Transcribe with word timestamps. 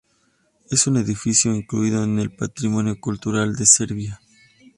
Es 0.71 0.87
un 0.87 0.97
edificio 0.97 1.53
incluido 1.53 2.03
en 2.03 2.17
el 2.17 2.31
Patrimonio 2.35 2.99
Cultural 2.99 3.55
de 3.55 3.67
Serbia. 3.67 4.19